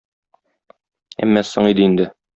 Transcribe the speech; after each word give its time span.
Әмма 1.27 1.47
соң 1.51 1.71
иде 1.75 1.89
инде. 1.91 2.13